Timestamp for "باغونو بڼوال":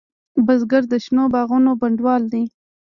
1.33-2.23